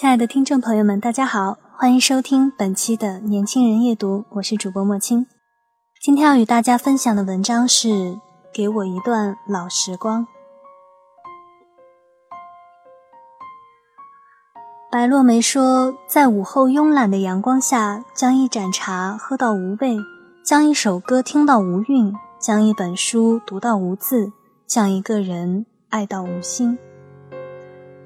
[0.00, 5.26] 亲爱的听众朋友们，大家好，欢迎收听本期的年轻人夜读，我是主播莫青。
[6.00, 7.88] 今天要与大家分享的文章是
[8.54, 10.22] 《给我一段老时光》。
[14.88, 19.96] 白落梅说，在午后慵懒的阳光下，将一盏茶喝到无味，
[20.44, 24.30] 将一首歌听到无韵，将一本书读到无字，
[24.64, 26.78] 将一个人爱到无心。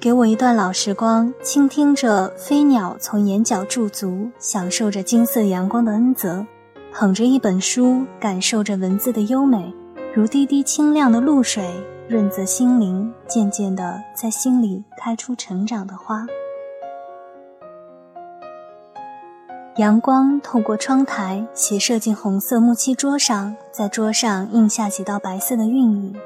[0.03, 6.45] 给我一段老时光，倾听着飞鸟从眼角驻足，享受着金色阳光的恩泽，
[6.93, 9.73] 捧着一本书，感受着文字的优美，
[10.13, 11.73] 如滴滴清亮的露水，
[12.09, 16.27] 润泽心灵，渐渐地在心里开出成长的花。
[19.77, 26.17] 阳光透过窗台斜射进红色木漆桌上，在桌上印下几道白色的韵影。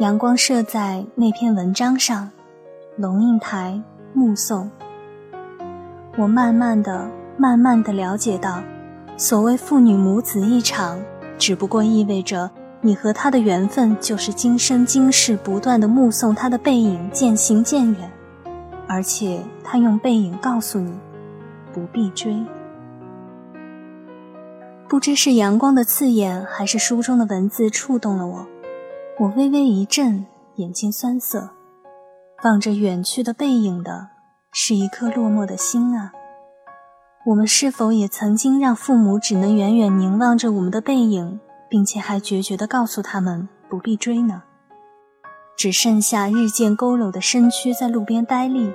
[0.00, 2.30] 阳光射在那篇文章上。
[2.96, 3.80] 龙应台
[4.12, 4.70] 目送
[6.18, 8.62] 我，慢慢的、慢慢的了解到，
[9.16, 11.00] 所谓父女母子一场，
[11.38, 18.10] 只不过意味着你和他的缘分就是今生今世不断的目送他的背影渐行渐远，
[18.86, 20.92] 而且他用背影告诉你，
[21.72, 22.36] 不必追。
[24.88, 28.46] 不知是阳光的刺眼，还是书中的文字触动了我，
[29.20, 30.26] 我微微一震，
[30.56, 31.50] 眼睛酸涩。
[32.42, 34.08] 望着远去的背影的，
[34.50, 36.10] 是一颗落寞的心啊。
[37.26, 44.42] 我们是否也曾经让父母只能远远凝望着我们的背影，并且还决绝地告诉他们不必追呢？
[45.54, 48.72] 只剩下日渐佝偻的身躯在路边呆立，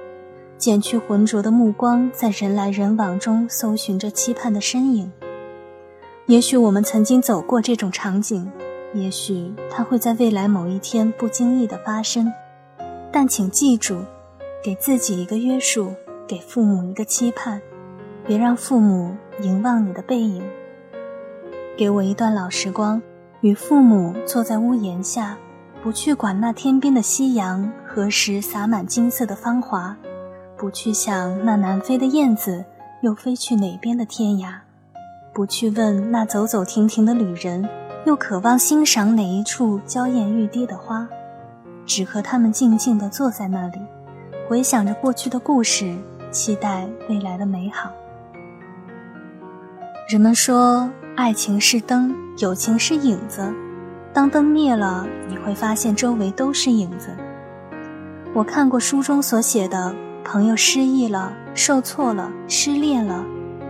[0.59, 5.11] 减去浑浊的目光在人来人往中搜寻着期盼的身影。
[6.27, 8.51] 也许我们曾经走过这种场景，
[8.93, 12.31] 也许它会在未来某一天不经意地发生。
[13.15, 14.03] 但请记住，
[14.61, 15.93] 给自己一个约束，
[16.27, 17.61] 给父母一个期盼，
[18.27, 20.43] 别让父母凝望你的背影。
[21.77, 23.01] 给我一段老时光，
[23.39, 25.37] 与父母坐在屋檐下，
[25.81, 29.95] 不去管那天边的夕阳何时洒满金色的芳华，
[30.57, 32.65] 不去想那南飞的燕子
[33.01, 34.55] 又飞去哪边的天涯，
[35.33, 37.65] 不去问那走走停停的旅人
[38.05, 41.07] 又渴望欣赏哪一处娇艳欲滴的花。
[41.85, 43.79] 只和他们静静地坐在那里，
[44.47, 45.95] 回想着过去的故事，
[46.31, 47.89] 期待未来的美好。
[50.09, 53.53] 人们说，爱情是灯，友情是影子。
[54.13, 57.09] 当灯灭了，你会发现周围都是影子。
[58.33, 63.23] 我看过书中所写的，朋友失忆了，受挫了，失恋了，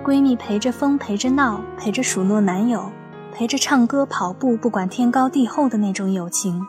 [0.04, 2.92] 闺蜜陪着疯，陪着闹，陪着数落男友，
[3.34, 6.62] 陪着唱歌跑步，不管天高地厚的那种友情。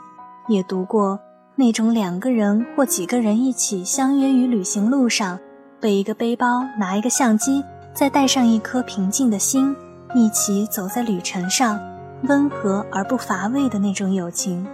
[0.49, 1.19] 也读过。
[1.59, 5.39] 那种两个人或几个人一起相约于旅行路上，
[5.81, 9.75] 背一个背包，拿一个相机，再带上一颗平静的心，
[10.15, 11.81] 一起走在旅程上，
[12.25, 14.67] 温和而不乏味的那种友情。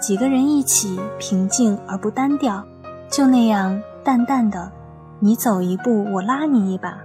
[0.00, 2.64] 几个人一起，平静而不单调，
[3.10, 4.70] 就那样淡淡的，
[5.18, 6.98] 你走一步，我拉你一把，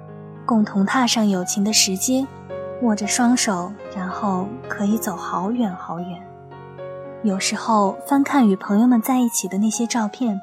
[0.46, 2.28] 共同踏上友情的石阶，
[2.84, 6.29] 握着双手，然后可以走好远好远。
[7.22, 10.40] 有时候翻看与朋友们在一起的那些照片，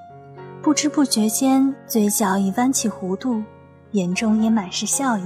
[0.63, 3.43] 不知不觉间嘴角已弯起弧度，
[3.93, 5.25] 眼中也满是笑意。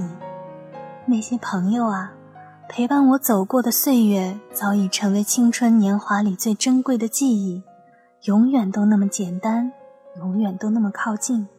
[1.05, 2.13] 那些朋友啊，
[2.69, 7.61] 陪伴我走过的岁月，早已成为青春年华里最珍贵的记忆，
[8.23, 9.73] 永远都那么简单，
[10.19, 11.49] 永远都那么靠近。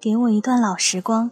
[0.00, 1.30] 给我一段老时光，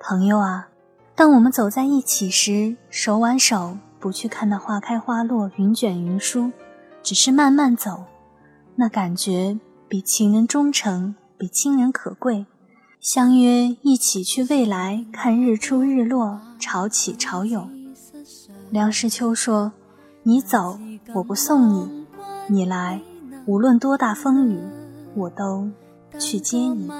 [0.00, 0.68] 朋友啊，
[1.14, 6.50] 当我们走在一起时，手挽手，不去看那花开花落，云卷云舒。
[7.06, 8.02] 只是慢慢走，
[8.74, 9.56] 那感觉
[9.86, 12.46] 比情人忠诚，比亲人可贵。
[12.98, 17.70] 相约一起去未来看日出日落，潮起潮涌。
[18.70, 19.70] 梁实秋说
[20.24, 20.80] ：“你走，
[21.14, 21.88] 我不送你；
[22.48, 23.00] 你来，
[23.46, 24.58] 无论多大风雨，
[25.14, 25.70] 我都
[26.18, 26.90] 去接你，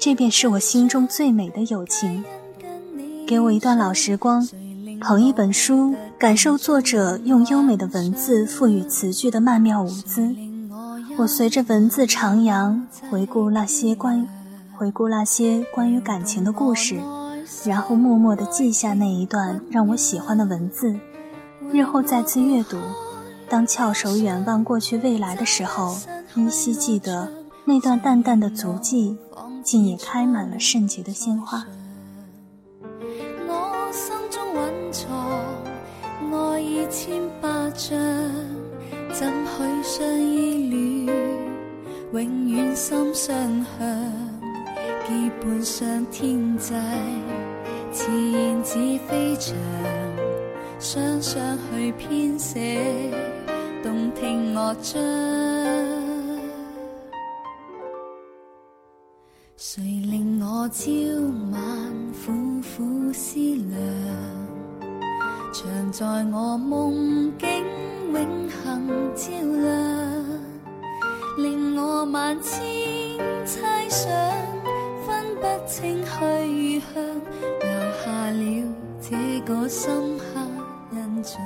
[0.00, 2.24] 这便是我心中最美的友情。
[3.26, 4.48] 给我一段老时光，
[5.02, 10.32] 捧一本书，感受作者用优美的文字赋予词句的曼妙舞姿。
[11.18, 14.28] 我随着文字徜徉，回顾那些关，
[14.76, 17.00] 回顾那些关于感情的故事，
[17.64, 20.94] 然后默默地记下那一段让我喜欢的文字，
[21.72, 22.78] 日后再次阅读。
[23.48, 25.96] 当翘首远望过去未来的时候，
[26.36, 27.32] 依稀记得
[27.64, 29.16] 那段淡淡的足迹，
[29.64, 31.66] 竟也开满了圣洁的鲜花。
[36.92, 37.98] 千百丈，
[39.14, 41.16] 怎许相依恋，
[42.12, 43.34] 永远心相
[43.64, 44.12] 向，
[45.08, 46.74] 结伴上天际，
[47.90, 48.78] 自然似
[49.08, 49.56] 飞翔，
[50.78, 53.10] 双双去编写。
[53.82, 55.02] 动听乐章，
[59.56, 60.90] 谁令我朝
[61.50, 61.62] 晚
[62.12, 64.51] 苦苦思量？
[65.52, 67.48] 常在我梦境
[68.10, 70.24] 永恒照亮，
[71.36, 72.58] 令我万千
[73.44, 74.10] 猜想，
[75.06, 76.94] 分不清去与向，
[77.60, 77.68] 留
[78.02, 80.24] 下了这个深刻
[80.92, 81.38] 印象。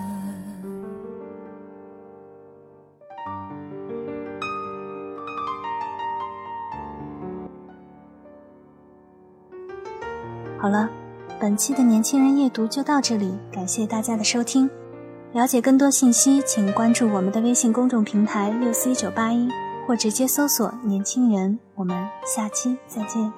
[10.58, 10.88] 好了，
[11.38, 14.68] 本期的年轻人夜读就到这里，感谢大家的收听。
[15.32, 19.46] 了解更多信息，请关注我们的微信公众平台六四一九八一，
[19.86, 21.58] 或直接搜索“年轻人”。
[21.76, 21.94] 我们
[22.24, 23.30] 下期再见。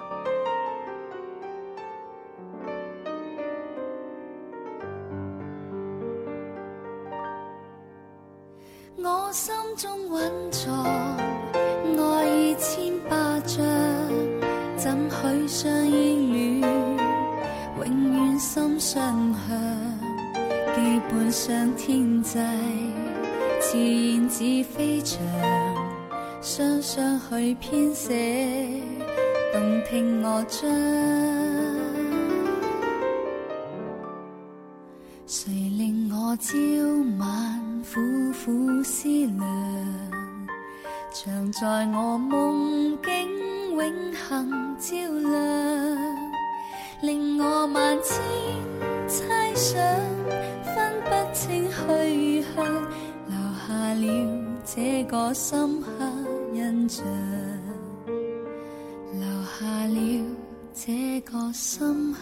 [8.97, 11.28] 我心中蘊藏
[18.91, 19.55] 相向，
[20.75, 22.39] 羁绊上天际，
[23.61, 25.21] 自然似飞翔，
[26.41, 28.83] 双双去编写
[29.53, 30.71] 动听我章。
[35.27, 36.57] 谁令我朝
[37.19, 38.01] 晚苦
[38.43, 39.47] 苦思量，
[41.13, 43.13] 常在我梦境
[43.73, 46.09] 永恒照亮。
[47.01, 48.19] 令我万千
[49.59, 49.77] 想，
[50.63, 52.65] 分不清去向，
[53.27, 54.07] 留下了
[54.65, 55.89] 这个深刻
[56.55, 57.05] 印象，
[59.13, 59.21] 留
[59.59, 60.25] 下了
[60.73, 62.19] 这个深刻。